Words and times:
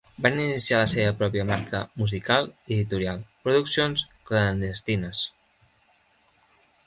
Van 0.25 0.37
iniciar 0.43 0.77
la 0.77 0.85
seva 0.93 1.11
pròpia 1.19 1.43
marca 1.49 1.81
musical 2.03 2.47
i 2.49 2.73
editorial, 2.77 3.21
Productions 3.43 4.05
Clandestines. 4.31 5.23